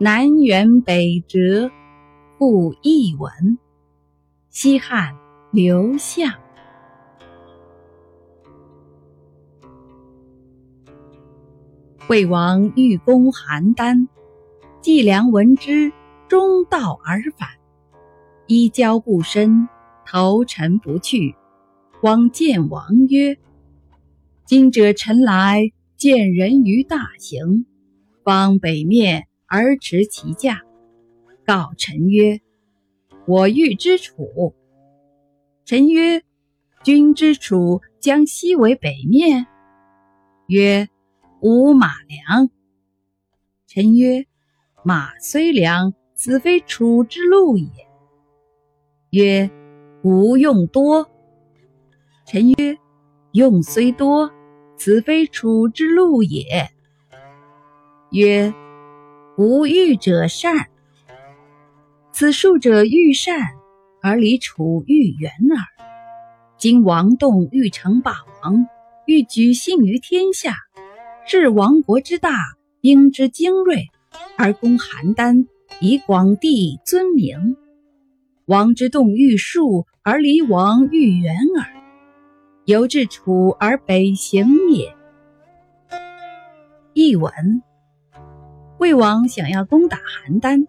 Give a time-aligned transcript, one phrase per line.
[0.00, 1.72] 南辕北辙，
[2.38, 3.58] 复一文。
[4.48, 5.16] 西汉
[5.50, 6.32] 刘向。
[12.08, 14.06] 魏王欲攻邯郸，
[14.80, 15.92] 季梁闻之，
[16.28, 17.48] 中道而返。
[18.46, 19.68] 衣交不深，
[20.06, 21.34] 投陈不去。
[22.02, 23.36] 王见王曰
[24.46, 27.66] ：“今者臣来见人于大行，
[28.22, 30.62] 方北面而持其驾。
[31.44, 32.40] 告臣曰
[33.26, 34.54] ：‘我欲之楚。’
[35.64, 36.22] 臣曰
[36.84, 39.46] ：‘君之楚将西为北面？’
[40.46, 40.88] 曰
[41.40, 42.50] ：‘吾马良。’
[43.66, 44.26] 臣曰
[44.84, 47.68] ：‘马虽良，此非楚之路也。’
[49.10, 49.50] 曰
[50.04, 51.10] ：‘吾用多。’
[52.26, 52.78] 臣曰
[53.32, 54.30] ：“用虽多，
[54.76, 56.68] 此非楚之路也。”
[58.12, 58.52] 曰
[59.38, 60.66] ：“吾欲者善，
[62.10, 63.38] 此术者欲善
[64.02, 65.64] 而离楚欲远耳。
[66.56, 68.66] 今王栋欲成霸王，
[69.06, 70.56] 欲举信于天下，
[71.24, 72.34] 是亡国之大，
[72.80, 73.84] 兵之精锐，
[74.36, 75.46] 而攻邯郸，
[75.80, 77.56] 以广地尊名。
[78.46, 81.64] 王之动欲术而离王欲远耳。”
[82.66, 84.92] 由至楚而北行也。
[86.92, 87.62] 译文：
[88.78, 90.68] 魏王想要攻打邯郸，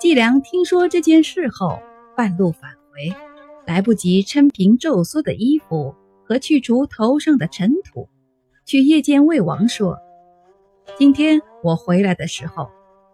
[0.00, 1.78] 季梁听说这件事后，
[2.16, 3.14] 半路返回，
[3.64, 5.94] 来不及抻平皱缩的衣服
[6.24, 8.08] 和去除头上的尘土，
[8.64, 9.96] 去夜见魏王说
[10.98, 12.68] ：“今天我回来的时候，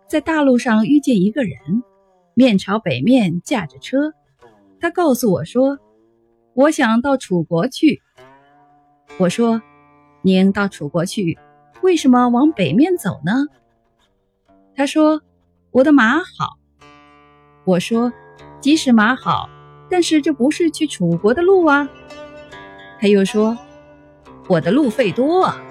[0.09, 1.59] 在大路上遇见一个人，
[2.33, 4.15] 面朝北面驾着车，
[4.81, 5.79] 他告诉我说。”
[6.55, 8.03] 我想到楚国去。
[9.19, 9.63] 我说
[10.21, 11.39] ：“您到楚国去，
[11.83, 13.33] 为什么往北面走呢？”
[14.75, 15.21] 他说
[15.71, 16.59] ：“我的马好。”
[17.65, 18.13] 我说
[18.61, 19.49] ：“即使马好，
[19.91, 21.89] 但是这不是去楚国的路啊。”
[23.01, 23.57] 他又说
[24.49, 25.63] ：“我的路费多。”啊。”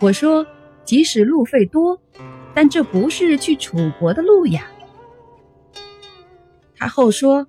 [0.00, 0.46] 我说
[0.84, 2.00] ：“即使路费多，
[2.54, 4.66] 但这不是去楚国的路呀。”
[6.76, 7.46] 他后说。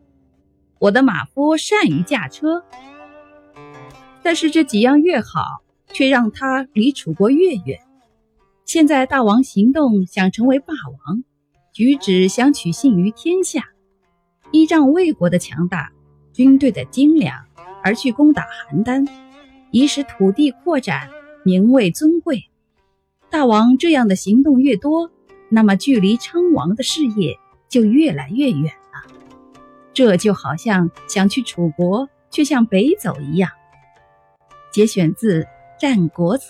[0.81, 2.63] 我的马夫善于驾车，
[4.23, 5.61] 但是这几样越好，
[5.93, 7.79] 却让他离楚国越远。
[8.73, 10.73] 现在大王行动想成为霸
[11.05, 11.25] 王，
[11.73, 13.65] 举止想取信于天下，
[14.51, 15.91] 依仗魏国的强大、
[16.31, 17.47] 军队的精良
[17.83, 19.09] 而去攻打邯郸，
[19.71, 21.09] 以使土地扩展、
[21.43, 22.45] 名位尊贵。
[23.29, 25.11] 大王这样的行动越多，
[25.49, 27.37] 那么距离称王的事业
[27.67, 29.13] 就越来越远了。
[29.91, 33.51] 这就好像想去楚国，却向北走一样。
[34.71, 35.43] 节选自
[35.77, 36.45] 《战国策》。